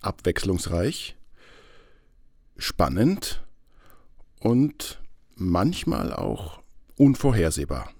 [0.00, 1.16] abwechslungsreich,
[2.56, 3.44] spannend
[4.40, 5.00] und
[5.34, 6.60] manchmal auch
[6.96, 7.90] unvorhersehbar.